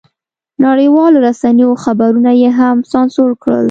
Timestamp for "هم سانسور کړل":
2.59-3.59